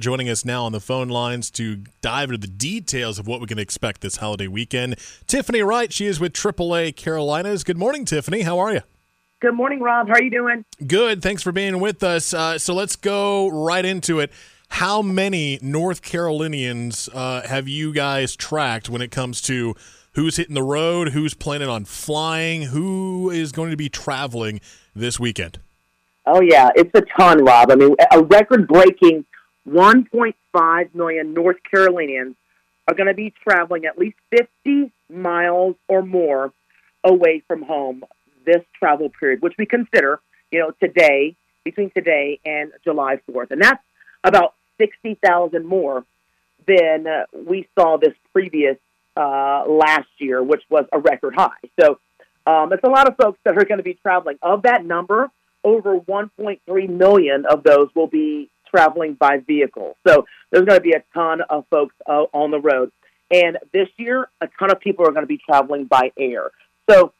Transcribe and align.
Joining 0.00 0.28
us 0.28 0.44
now 0.44 0.62
on 0.62 0.70
the 0.70 0.78
phone 0.78 1.08
lines 1.08 1.50
to 1.50 1.78
dive 2.02 2.28
into 2.28 2.38
the 2.38 2.46
details 2.46 3.18
of 3.18 3.26
what 3.26 3.40
we 3.40 3.48
can 3.48 3.58
expect 3.58 4.00
this 4.00 4.18
holiday 4.18 4.46
weekend. 4.46 4.94
Tiffany 5.26 5.60
Wright, 5.60 5.92
she 5.92 6.06
is 6.06 6.20
with 6.20 6.34
AAA 6.34 6.94
Carolinas. 6.94 7.64
Good 7.64 7.76
morning, 7.76 8.04
Tiffany. 8.04 8.42
How 8.42 8.60
are 8.60 8.72
you? 8.72 8.82
Good 9.40 9.54
morning, 9.54 9.80
Rob. 9.80 10.06
How 10.06 10.14
are 10.14 10.22
you 10.22 10.30
doing? 10.30 10.64
Good. 10.86 11.20
Thanks 11.20 11.42
for 11.42 11.50
being 11.50 11.80
with 11.80 12.04
us. 12.04 12.32
Uh, 12.32 12.58
so 12.58 12.74
let's 12.74 12.94
go 12.94 13.48
right 13.48 13.84
into 13.84 14.20
it. 14.20 14.30
How 14.68 15.02
many 15.02 15.58
North 15.62 16.00
Carolinians 16.02 17.08
uh, 17.12 17.42
have 17.48 17.66
you 17.66 17.92
guys 17.92 18.36
tracked 18.36 18.88
when 18.88 19.02
it 19.02 19.10
comes 19.10 19.42
to 19.42 19.74
who's 20.12 20.36
hitting 20.36 20.54
the 20.54 20.62
road, 20.62 21.08
who's 21.08 21.34
planning 21.34 21.68
on 21.68 21.84
flying, 21.84 22.62
who 22.62 23.30
is 23.30 23.50
going 23.50 23.72
to 23.72 23.76
be 23.76 23.88
traveling 23.88 24.60
this 24.94 25.18
weekend? 25.18 25.58
Oh, 26.24 26.40
yeah. 26.40 26.68
It's 26.76 26.90
a 26.94 27.02
ton, 27.18 27.44
Rob. 27.44 27.72
I 27.72 27.74
mean, 27.74 27.96
a 28.12 28.22
record 28.22 28.68
breaking 28.68 29.24
1.5 29.68 30.94
million 30.94 31.34
North 31.34 31.58
Carolinians 31.70 32.36
are 32.86 32.94
going 32.94 33.08
to 33.08 33.14
be 33.14 33.32
traveling 33.42 33.84
at 33.84 33.98
least 33.98 34.16
50 34.30 34.92
miles 35.10 35.76
or 35.88 36.02
more 36.02 36.52
away 37.04 37.42
from 37.46 37.62
home 37.62 38.04
this 38.44 38.64
travel 38.78 39.10
period, 39.10 39.42
which 39.42 39.54
we 39.58 39.66
consider, 39.66 40.20
you 40.50 40.58
know, 40.58 40.72
today, 40.82 41.36
between 41.64 41.90
today 41.90 42.40
and 42.46 42.72
July 42.82 43.20
4th. 43.30 43.50
And 43.50 43.60
that's 43.60 43.82
about 44.24 44.54
60,000 44.78 45.66
more 45.66 46.04
than 46.66 47.06
uh, 47.06 47.24
we 47.46 47.68
saw 47.78 47.98
this 47.98 48.14
previous 48.32 48.76
uh, 49.16 49.64
last 49.68 50.08
year, 50.18 50.42
which 50.42 50.62
was 50.70 50.86
a 50.92 50.98
record 50.98 51.34
high. 51.34 51.50
So 51.78 51.98
um, 52.46 52.72
it's 52.72 52.84
a 52.84 52.88
lot 52.88 53.08
of 53.08 53.16
folks 53.16 53.38
that 53.44 53.58
are 53.58 53.64
going 53.64 53.78
to 53.78 53.84
be 53.84 53.94
traveling. 53.94 54.38
Of 54.40 54.62
that 54.62 54.84
number, 54.84 55.30
over 55.64 55.98
1.3 55.98 56.88
million 56.88 57.44
of 57.46 57.62
those 57.64 57.88
will 57.94 58.06
be 58.06 58.50
traveling 58.70 59.14
by 59.14 59.38
vehicle. 59.38 59.96
So 60.06 60.26
there's 60.50 60.64
going 60.64 60.78
to 60.78 60.82
be 60.82 60.92
a 60.92 61.02
ton 61.14 61.40
of 61.48 61.64
folks 61.70 61.94
uh, 62.06 62.24
on 62.32 62.50
the 62.50 62.60
road. 62.60 62.90
And 63.30 63.58
this 63.72 63.88
year, 63.96 64.28
a 64.40 64.48
ton 64.58 64.70
of 64.70 64.80
people 64.80 65.06
are 65.06 65.12
going 65.12 65.22
to 65.22 65.26
be 65.26 65.38
traveling 65.38 65.84
by 65.84 66.12
air. 66.18 66.50
So 66.88 67.12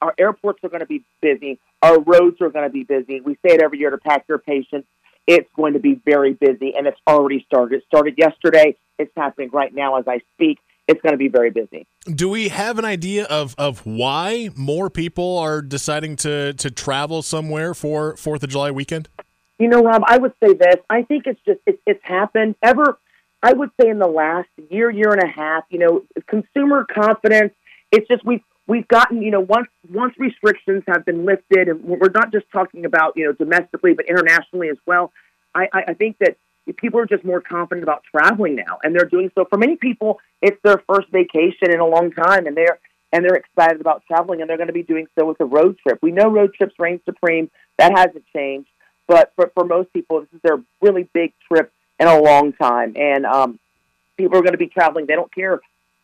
our 0.00 0.14
airports 0.18 0.60
are 0.64 0.68
going 0.68 0.80
to 0.80 0.86
be 0.86 1.04
busy. 1.20 1.58
Our 1.82 2.00
roads 2.00 2.40
are 2.40 2.50
going 2.50 2.66
to 2.66 2.72
be 2.72 2.84
busy. 2.84 3.20
We 3.20 3.34
say 3.34 3.54
it 3.54 3.62
every 3.62 3.78
year 3.78 3.90
to 3.90 3.98
pack 3.98 4.24
your 4.28 4.38
patience. 4.38 4.86
It's 5.26 5.48
going 5.54 5.74
to 5.74 5.78
be 5.78 6.00
very 6.04 6.32
busy, 6.32 6.74
and 6.76 6.86
it's 6.86 6.98
already 7.06 7.44
started. 7.46 7.76
It 7.76 7.84
started 7.86 8.14
yesterday. 8.16 8.76
It's 8.98 9.12
happening 9.16 9.50
right 9.52 9.72
now 9.74 9.96
as 9.96 10.08
I 10.08 10.20
speak. 10.34 10.58
It's 10.88 11.02
going 11.02 11.12
to 11.12 11.18
be 11.18 11.28
very 11.28 11.50
busy. 11.50 11.86
Do 12.06 12.30
we 12.30 12.48
have 12.48 12.78
an 12.78 12.86
idea 12.86 13.24
of, 13.26 13.54
of 13.58 13.84
why 13.84 14.48
more 14.56 14.88
people 14.88 15.36
are 15.36 15.60
deciding 15.60 16.16
to, 16.16 16.54
to 16.54 16.70
travel 16.70 17.20
somewhere 17.20 17.74
for 17.74 18.16
Fourth 18.16 18.42
of 18.42 18.48
July 18.48 18.70
weekend? 18.70 19.10
You 19.58 19.68
know, 19.68 19.82
Rob, 19.82 20.02
I 20.06 20.18
would 20.18 20.32
say 20.42 20.54
this. 20.54 20.76
I 20.88 21.02
think 21.02 21.26
it's 21.26 21.40
just 21.44 21.60
it, 21.66 21.80
it's 21.86 22.00
happened 22.04 22.54
ever. 22.62 22.98
I 23.42 23.52
would 23.52 23.70
say 23.80 23.88
in 23.88 23.98
the 23.98 24.08
last 24.08 24.48
year, 24.70 24.90
year 24.90 25.12
and 25.12 25.22
a 25.22 25.32
half. 25.32 25.64
You 25.70 25.78
know, 25.78 26.02
consumer 26.26 26.84
confidence. 26.84 27.52
It's 27.90 28.06
just 28.08 28.24
we've 28.24 28.42
we've 28.66 28.86
gotten 28.86 29.22
you 29.22 29.30
know 29.30 29.40
once 29.40 29.68
once 29.90 30.14
restrictions 30.18 30.84
have 30.86 31.04
been 31.04 31.24
lifted, 31.24 31.68
and 31.68 31.82
we're 31.82 32.10
not 32.14 32.32
just 32.32 32.46
talking 32.52 32.84
about 32.84 33.14
you 33.16 33.24
know 33.26 33.32
domestically, 33.32 33.94
but 33.94 34.06
internationally 34.06 34.68
as 34.68 34.78
well. 34.86 35.12
I, 35.54 35.68
I, 35.72 35.84
I 35.88 35.94
think 35.94 36.18
that 36.20 36.36
people 36.76 37.00
are 37.00 37.06
just 37.06 37.24
more 37.24 37.40
confident 37.40 37.82
about 37.82 38.04
traveling 38.10 38.54
now, 38.54 38.78
and 38.84 38.94
they're 38.94 39.08
doing 39.08 39.30
so. 39.34 39.44
For 39.44 39.58
many 39.58 39.76
people, 39.76 40.20
it's 40.42 40.60
their 40.62 40.82
first 40.86 41.08
vacation 41.10 41.72
in 41.72 41.80
a 41.80 41.86
long 41.86 42.12
time, 42.12 42.46
and 42.46 42.56
they're 42.56 42.78
and 43.12 43.24
they're 43.24 43.36
excited 43.36 43.80
about 43.80 44.02
traveling, 44.06 44.40
and 44.40 44.48
they're 44.48 44.58
going 44.58 44.68
to 44.68 44.72
be 44.72 44.82
doing 44.82 45.06
so 45.18 45.26
with 45.26 45.40
a 45.40 45.44
road 45.44 45.78
trip. 45.78 45.98
We 46.02 46.12
know 46.12 46.28
road 46.28 46.54
trips 46.54 46.74
reign 46.78 47.00
supreme. 47.04 47.50
That 47.78 47.96
hasn't 47.96 48.24
changed. 48.34 48.68
But 49.08 49.32
for, 49.34 49.50
for 49.54 49.64
most 49.64 49.92
people, 49.92 50.20
this 50.20 50.28
is 50.34 50.40
their 50.42 50.62
really 50.80 51.08
big 51.12 51.32
trip 51.50 51.72
in 51.98 52.06
a 52.06 52.20
long 52.20 52.52
time. 52.52 52.92
And 52.96 53.26
um, 53.26 53.58
people 54.16 54.38
are 54.38 54.42
going 54.42 54.52
to 54.52 54.58
be 54.58 54.68
traveling. 54.68 55.06
They 55.06 55.14
don't 55.14 55.34
care 55.34 55.54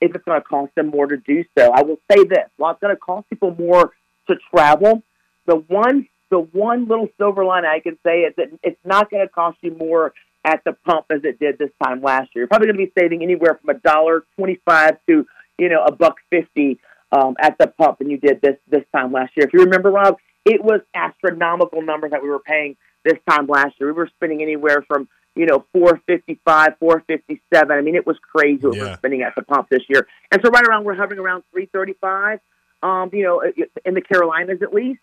if 0.00 0.14
it's 0.14 0.24
going 0.24 0.40
to 0.40 0.46
cost 0.46 0.74
them 0.74 0.88
more 0.88 1.06
to 1.06 1.18
do 1.18 1.44
so. 1.56 1.70
I 1.70 1.82
will 1.82 1.98
say 2.10 2.24
this: 2.24 2.48
while 2.56 2.72
it's 2.72 2.80
going 2.80 2.94
to 2.94 3.00
cost 3.00 3.28
people 3.30 3.54
more 3.54 3.92
to 4.28 4.36
travel, 4.50 5.02
the 5.46 5.56
one 5.56 6.08
the 6.30 6.38
one 6.40 6.88
little 6.88 7.08
silver 7.18 7.44
line 7.44 7.64
I 7.64 7.80
can 7.80 7.98
say 8.04 8.22
is 8.22 8.34
that 8.36 8.48
it's 8.62 8.80
not 8.84 9.10
going 9.10 9.24
to 9.24 9.32
cost 9.32 9.58
you 9.60 9.72
more 9.72 10.14
at 10.44 10.64
the 10.64 10.72
pump 10.72 11.06
as 11.10 11.20
it 11.24 11.38
did 11.38 11.58
this 11.58 11.70
time 11.82 12.02
last 12.02 12.34
year. 12.34 12.42
You're 12.42 12.48
probably 12.48 12.66
going 12.68 12.78
to 12.78 12.86
be 12.86 12.92
saving 12.98 13.22
anywhere 13.22 13.58
from 13.60 13.76
a 13.76 13.78
dollar 13.78 14.24
twenty-five 14.36 14.96
to 15.08 15.26
you 15.58 15.68
know 15.68 15.84
a 15.84 15.92
buck 15.92 16.16
fifty 16.30 16.80
um, 17.12 17.36
at 17.38 17.58
the 17.58 17.66
pump 17.66 17.98
than 17.98 18.10
you 18.10 18.16
did 18.16 18.40
this 18.40 18.56
this 18.68 18.84
time 18.94 19.12
last 19.12 19.36
year. 19.36 19.46
If 19.46 19.52
you 19.52 19.60
remember, 19.60 19.90
Rob, 19.90 20.16
it 20.44 20.64
was 20.64 20.80
astronomical 20.94 21.82
numbers 21.82 22.10
that 22.10 22.22
we 22.22 22.28
were 22.28 22.40
paying 22.40 22.76
this 23.04 23.18
time 23.28 23.46
last 23.46 23.74
year. 23.78 23.88
We 23.88 23.92
were 23.92 24.10
spending 24.16 24.42
anywhere 24.42 24.84
from 24.86 25.08
you 25.34 25.46
know 25.46 25.64
455, 25.72 26.78
457. 26.78 27.70
I 27.70 27.80
mean, 27.80 27.94
it 27.94 28.06
was 28.06 28.16
crazy 28.18 28.66
what 28.66 28.76
yeah. 28.76 28.82
we 28.82 28.88
were 28.90 28.96
spending 28.96 29.22
at 29.22 29.34
the 29.34 29.42
pump 29.42 29.68
this 29.68 29.82
year. 29.88 30.06
And 30.30 30.40
so 30.44 30.50
right 30.50 30.66
around 30.66 30.84
we're 30.84 30.94
hovering 30.94 31.20
around 31.20 31.44
335. 31.52 32.40
Um, 32.82 33.08
you 33.14 33.22
know, 33.22 33.42
in 33.86 33.94
the 33.94 34.02
Carolinas 34.02 34.60
at 34.62 34.74
least. 34.74 35.00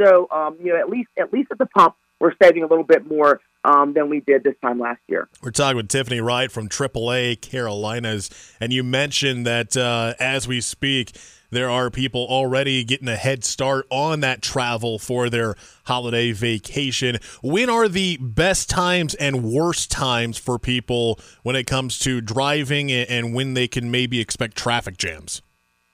So 0.00 0.28
um, 0.30 0.56
you 0.60 0.72
know, 0.72 0.78
at 0.78 0.88
least 0.88 1.08
at 1.18 1.32
least 1.32 1.50
at 1.50 1.58
the 1.58 1.66
pump, 1.66 1.94
we're 2.20 2.34
saving 2.42 2.62
a 2.62 2.66
little 2.66 2.84
bit 2.84 3.06
more 3.06 3.40
um, 3.64 3.92
than 3.94 4.08
we 4.08 4.20
did 4.20 4.44
this 4.44 4.54
time 4.62 4.78
last 4.78 5.00
year. 5.08 5.28
We're 5.42 5.50
talking 5.50 5.76
with 5.76 5.88
Tiffany 5.88 6.20
Wright 6.20 6.50
from 6.50 6.68
AAA 6.68 7.40
Carolinas, 7.40 8.30
and 8.60 8.72
you 8.72 8.82
mentioned 8.82 9.46
that 9.46 9.76
uh, 9.76 10.14
as 10.18 10.48
we 10.48 10.60
speak, 10.60 11.12
there 11.52 11.70
are 11.70 11.90
people 11.90 12.26
already 12.28 12.82
getting 12.82 13.08
a 13.08 13.16
head 13.16 13.44
start 13.44 13.86
on 13.90 14.20
that 14.20 14.40
travel 14.40 14.98
for 14.98 15.28
their 15.28 15.54
holiday 15.84 16.32
vacation. 16.32 17.18
When 17.42 17.68
are 17.68 17.88
the 17.88 18.16
best 18.20 18.70
times 18.70 19.14
and 19.14 19.44
worst 19.44 19.90
times 19.90 20.38
for 20.38 20.58
people 20.58 21.20
when 21.42 21.54
it 21.54 21.66
comes 21.66 21.98
to 22.00 22.22
driving 22.22 22.90
and 22.90 23.34
when 23.34 23.52
they 23.52 23.68
can 23.68 23.90
maybe 23.90 24.18
expect 24.18 24.56
traffic 24.56 24.96
jams? 24.96 25.42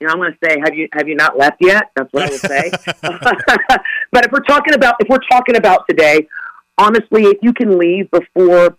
You 0.00 0.06
know, 0.08 0.14
I'm 0.14 0.18
going 0.18 0.32
to 0.32 0.38
say, 0.48 0.58
have 0.58 0.74
you 0.74 0.88
have 0.94 1.06
you 1.06 1.14
not 1.14 1.38
left 1.38 1.58
yet? 1.60 1.90
That's 1.94 2.12
what 2.12 2.24
I 2.24 2.30
would 2.30 2.40
say. 2.40 2.70
but 4.10 4.24
if 4.24 4.32
we're 4.32 4.40
talking 4.40 4.74
about 4.74 4.96
if 5.00 5.08
we're 5.08 5.18
talking 5.30 5.56
about 5.56 5.86
today, 5.88 6.26
honestly, 6.78 7.24
if 7.24 7.38
you 7.42 7.52
can 7.52 7.78
leave 7.78 8.10
before 8.10 8.78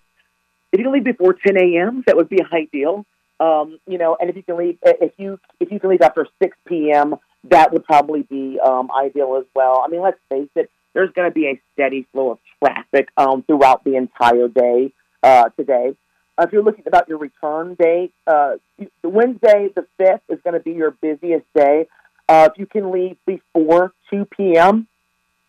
if 0.73 0.79
you 0.79 0.85
can 0.85 0.91
leave 0.91 1.03
before 1.03 1.34
10 1.34 1.55
a.m., 1.55 2.03
that 2.07 2.17
would 2.17 2.29
be 2.29 2.40
ideal. 2.51 3.05
Um, 3.43 3.79
you 3.87 3.97
know, 3.97 4.15
and 4.19 4.29
if 4.29 4.37
you 4.37 4.43
can 4.43 4.57
leave 4.57 4.77
if 4.83 5.11
you 5.17 5.37
if 5.59 5.69
you 5.69 5.79
can 5.79 5.89
leave 5.89 6.01
after 6.01 6.25
6 6.41 6.57
p.m., 6.65 7.15
that 7.49 7.73
would 7.73 7.83
probably 7.83 8.21
be 8.21 8.57
um, 8.65 8.89
ideal 8.97 9.35
as 9.37 9.45
well. 9.53 9.83
I 9.85 9.89
mean, 9.89 10.01
let's 10.01 10.19
face 10.29 10.49
it, 10.55 10.71
there's 10.93 11.11
going 11.11 11.29
to 11.29 11.33
be 11.33 11.47
a 11.47 11.61
steady 11.73 12.07
flow 12.13 12.31
of 12.31 12.39
traffic 12.63 13.09
um, 13.17 13.43
throughout 13.43 13.83
the 13.83 13.95
entire 13.95 14.47
day 14.47 14.93
uh, 15.23 15.49
today. 15.57 15.95
Uh, 16.37 16.43
if 16.43 16.53
you're 16.53 16.63
looking 16.63 16.85
about 16.87 17.09
your 17.09 17.17
return 17.17 17.75
date, 17.75 18.13
uh, 18.27 18.53
Wednesday 19.03 19.67
the 19.75 19.85
fifth 19.97 20.21
is 20.29 20.39
going 20.45 20.53
to 20.53 20.61
be 20.61 20.71
your 20.71 20.91
busiest 20.91 21.45
day. 21.53 21.87
Uh, 22.29 22.47
if 22.49 22.57
you 22.57 22.65
can 22.65 22.91
leave 22.91 23.17
before 23.27 23.91
2 24.09 24.25
p.m., 24.37 24.87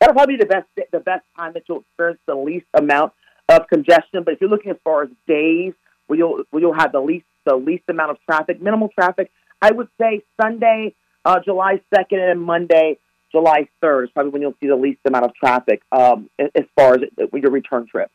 that'll 0.00 0.14
probably 0.14 0.36
be 0.36 0.42
the 0.42 0.48
best 0.48 0.66
the 0.90 1.00
best 1.00 1.24
time 1.36 1.52
that 1.52 1.62
you'll 1.68 1.80
experience 1.80 2.20
the 2.26 2.34
least 2.34 2.66
amount 2.74 3.12
of 3.48 3.68
congestion. 3.68 4.24
But 4.24 4.34
if 4.34 4.40
you're 4.40 4.50
looking 4.50 4.72
as 4.72 4.78
far 4.82 5.04
as 5.04 5.10
days 5.28 5.74
where 6.08 6.18
you'll 6.18 6.42
where 6.50 6.60
you'll 6.60 6.74
have 6.74 6.90
the 6.90 7.00
least 7.00 7.26
the 7.44 7.56
least 7.56 7.84
amount 7.88 8.10
of 8.10 8.18
traffic, 8.28 8.60
minimal 8.60 8.88
traffic, 8.88 9.30
I 9.60 9.70
would 9.70 9.88
say 10.00 10.22
Sunday, 10.40 10.94
uh, 11.24 11.40
July 11.44 11.80
second, 11.94 12.20
and 12.20 12.40
Monday, 12.40 12.98
July 13.32 13.68
third 13.80 14.04
is 14.04 14.10
probably 14.10 14.30
when 14.30 14.42
you'll 14.42 14.54
see 14.60 14.68
the 14.68 14.76
least 14.76 15.00
amount 15.04 15.24
of 15.24 15.34
traffic 15.34 15.82
um, 15.90 16.30
as 16.38 16.64
far 16.76 16.94
as 16.94 17.00
your 17.32 17.50
return 17.50 17.86
trip. 17.90 18.10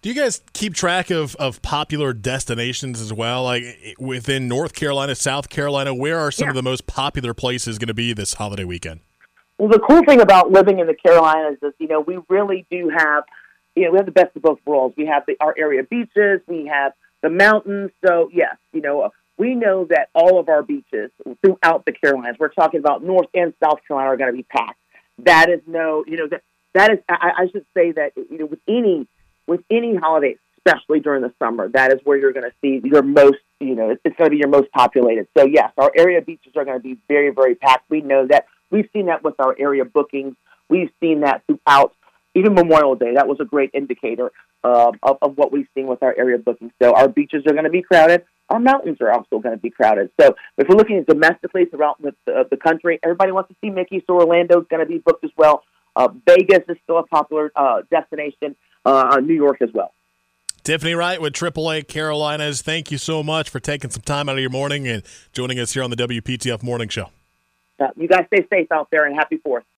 Do 0.00 0.10
you 0.10 0.14
guys 0.14 0.42
keep 0.52 0.74
track 0.74 1.10
of, 1.10 1.34
of 1.36 1.62
popular 1.62 2.12
destinations 2.12 3.00
as 3.00 3.10
well? 3.10 3.44
Like 3.44 3.64
within 3.98 4.46
North 4.46 4.74
Carolina, 4.74 5.14
South 5.14 5.48
Carolina, 5.48 5.94
where 5.94 6.18
are 6.18 6.30
some 6.30 6.44
yeah. 6.44 6.50
of 6.50 6.56
the 6.56 6.62
most 6.62 6.86
popular 6.86 7.32
places 7.32 7.78
going 7.78 7.88
to 7.88 7.94
be 7.94 8.12
this 8.12 8.34
holiday 8.34 8.64
weekend? 8.64 9.00
Well, 9.56 9.70
the 9.70 9.78
cool 9.78 10.04
thing 10.04 10.20
about 10.20 10.52
living 10.52 10.78
in 10.78 10.86
the 10.86 10.94
Carolinas 10.94 11.56
is, 11.62 11.72
you 11.78 11.88
know, 11.88 12.00
we 12.00 12.18
really 12.28 12.66
do 12.70 12.90
have, 12.94 13.24
you 13.74 13.84
know, 13.84 13.92
we 13.92 13.96
have 13.96 14.04
the 14.04 14.12
best 14.12 14.36
of 14.36 14.42
both 14.42 14.58
worlds. 14.66 14.94
We 14.96 15.06
have 15.06 15.24
the, 15.26 15.36
our 15.40 15.54
area 15.56 15.82
beaches, 15.82 16.42
we 16.46 16.66
have 16.66 16.92
the 17.24 17.30
mountains. 17.30 17.90
So, 18.06 18.30
yes, 18.32 18.56
you 18.72 18.82
know, 18.82 19.00
uh, 19.00 19.08
we 19.38 19.56
know 19.56 19.86
that 19.86 20.10
all 20.14 20.38
of 20.38 20.48
our 20.48 20.62
beaches 20.62 21.10
throughout 21.40 21.84
the 21.86 21.92
Carolinas, 21.92 22.36
we're 22.38 22.50
talking 22.50 22.78
about 22.78 23.02
North 23.02 23.26
and 23.34 23.54
South 23.64 23.80
Carolina, 23.88 24.10
are 24.12 24.16
going 24.16 24.30
to 24.30 24.36
be 24.36 24.44
packed. 24.44 24.78
That 25.24 25.48
is 25.48 25.60
no, 25.66 26.04
you 26.06 26.18
know, 26.18 26.28
that 26.28 26.42
that 26.74 26.92
is, 26.92 26.98
I, 27.08 27.30
I 27.38 27.46
should 27.50 27.64
say 27.74 27.92
that, 27.92 28.12
you 28.16 28.38
know, 28.38 28.46
with 28.46 28.60
any 28.68 29.08
with 29.46 29.62
any 29.70 29.96
holiday, 29.96 30.36
especially 30.58 31.00
during 31.00 31.22
the 31.22 31.32
summer, 31.38 31.68
that 31.70 31.92
is 31.92 32.00
where 32.04 32.18
you're 32.18 32.32
going 32.32 32.50
to 32.50 32.56
see 32.60 32.80
your 32.86 33.02
most, 33.02 33.38
you 33.58 33.74
know, 33.74 33.96
it's 34.04 34.16
going 34.16 34.28
to 34.28 34.30
be 34.30 34.38
your 34.38 34.48
most 34.48 34.70
populated. 34.72 35.26
So 35.36 35.46
yes, 35.46 35.72
our 35.78 35.90
area 35.96 36.20
beaches 36.20 36.52
are 36.56 36.64
going 36.64 36.78
to 36.78 36.82
be 36.82 36.98
very, 37.08 37.30
very 37.30 37.54
packed. 37.54 37.90
We 37.90 38.02
know 38.02 38.26
that. 38.28 38.46
We've 38.70 38.88
seen 38.92 39.06
that 39.06 39.22
with 39.22 39.38
our 39.38 39.54
area 39.58 39.84
bookings. 39.84 40.34
We've 40.68 40.90
seen 41.00 41.20
that 41.20 41.42
throughout 41.46 41.94
even 42.34 42.54
Memorial 42.54 42.94
Day. 42.94 43.14
That 43.14 43.28
was 43.28 43.38
a 43.40 43.44
great 43.44 43.70
indicator 43.74 44.32
uh, 44.62 44.92
of, 45.02 45.18
of 45.22 45.36
what 45.36 45.52
we've 45.52 45.68
seen 45.74 45.86
with 45.86 46.02
our 46.02 46.14
area 46.16 46.38
bookings. 46.38 46.72
So 46.82 46.94
our 46.94 47.08
beaches 47.08 47.44
are 47.46 47.52
going 47.52 47.64
to 47.64 47.70
be 47.70 47.82
crowded. 47.82 48.24
Our 48.50 48.60
mountains 48.60 48.98
are 49.00 49.10
also 49.10 49.38
going 49.38 49.54
to 49.54 49.60
be 49.60 49.70
crowded. 49.70 50.10
So 50.20 50.34
if 50.58 50.68
we're 50.68 50.76
looking 50.76 50.98
at 50.98 51.06
domestically 51.06 51.64
throughout 51.66 52.00
the, 52.02 52.14
uh, 52.30 52.44
the 52.50 52.56
country, 52.56 52.98
everybody 53.02 53.32
wants 53.32 53.48
to 53.48 53.56
see 53.62 53.70
Mickey, 53.70 54.04
so 54.06 54.14
Orlando 54.14 54.60
is 54.60 54.66
going 54.68 54.80
to 54.80 54.86
be 54.86 54.98
booked 54.98 55.24
as 55.24 55.30
well. 55.36 55.62
Uh, 55.96 56.08
Vegas 56.26 56.64
is 56.68 56.76
still 56.82 56.98
a 56.98 57.06
popular 57.06 57.52
uh, 57.56 57.82
destination 57.90 58.56
uh, 58.84 59.20
New 59.22 59.34
York 59.34 59.62
as 59.62 59.70
well. 59.72 59.94
Tiffany 60.64 60.94
Wright 60.94 61.20
with 61.20 61.34
AAA 61.34 61.88
Carolinas. 61.88 62.62
Thank 62.62 62.90
you 62.90 62.96
so 62.96 63.22
much 63.22 63.50
for 63.50 63.60
taking 63.60 63.90
some 63.90 64.02
time 64.02 64.30
out 64.30 64.36
of 64.36 64.40
your 64.40 64.50
morning 64.50 64.88
and 64.88 65.02
joining 65.32 65.58
us 65.58 65.74
here 65.74 65.82
on 65.82 65.90
the 65.90 65.96
WPTF 65.96 66.62
Morning 66.62 66.88
Show. 66.88 67.10
Uh, 67.78 67.88
you 67.96 68.08
guys 68.08 68.24
stay 68.28 68.46
safe 68.50 68.72
out 68.72 68.88
there 68.90 69.04
and 69.04 69.14
happy 69.14 69.36
Fourth. 69.36 69.64